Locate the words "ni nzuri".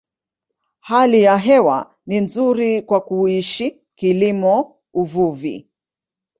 2.05-2.81